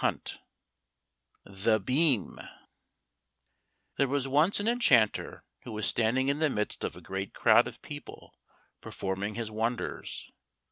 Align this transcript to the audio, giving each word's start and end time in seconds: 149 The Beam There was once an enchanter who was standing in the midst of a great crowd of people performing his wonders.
149 1.45 1.61
The 1.63 1.79
Beam 1.79 2.39
There 3.97 4.07
was 4.07 4.27
once 4.27 4.59
an 4.59 4.67
enchanter 4.67 5.43
who 5.61 5.73
was 5.73 5.85
standing 5.85 6.27
in 6.27 6.39
the 6.39 6.49
midst 6.49 6.83
of 6.83 6.95
a 6.95 7.01
great 7.01 7.35
crowd 7.35 7.67
of 7.67 7.83
people 7.83 8.33
performing 8.81 9.35
his 9.35 9.51
wonders. 9.51 10.31